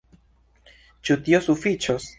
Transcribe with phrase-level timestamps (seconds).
[1.09, 2.09] Ĉu tio sufiĉos?